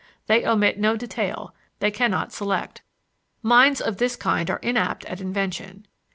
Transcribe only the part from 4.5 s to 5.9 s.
inapt at invention.